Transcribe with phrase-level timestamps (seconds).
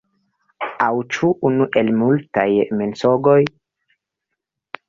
[0.85, 2.47] Aŭ ĉu unu el multaj
[2.81, 3.39] mensogoj?